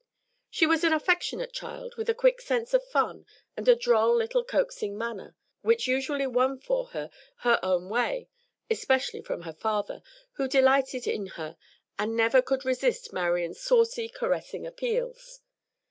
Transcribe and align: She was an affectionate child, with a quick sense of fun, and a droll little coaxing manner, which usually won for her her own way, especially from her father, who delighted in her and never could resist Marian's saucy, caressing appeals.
She 0.49 0.65
was 0.65 0.83
an 0.83 0.93
affectionate 0.93 1.53
child, 1.53 1.93
with 1.95 2.09
a 2.09 2.15
quick 2.15 2.41
sense 2.41 2.73
of 2.73 2.83
fun, 2.83 3.27
and 3.55 3.67
a 3.69 3.75
droll 3.75 4.15
little 4.15 4.43
coaxing 4.43 4.97
manner, 4.97 5.35
which 5.61 5.85
usually 5.87 6.25
won 6.25 6.57
for 6.57 6.87
her 6.87 7.11
her 7.45 7.59
own 7.61 7.87
way, 7.87 8.27
especially 8.67 9.21
from 9.21 9.43
her 9.43 9.53
father, 9.53 10.01
who 10.31 10.47
delighted 10.47 11.05
in 11.05 11.27
her 11.37 11.55
and 11.99 12.15
never 12.17 12.41
could 12.41 12.65
resist 12.65 13.13
Marian's 13.13 13.59
saucy, 13.61 14.09
caressing 14.09 14.65
appeals. 14.65 15.41